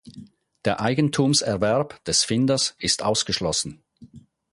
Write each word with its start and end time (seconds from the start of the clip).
Der 0.65 0.79
Eigentumserwerb 0.81 2.03
des 2.05 2.23
Finders 2.23 2.73
ist 2.79 3.03
ausgeschlossen. 3.03 3.83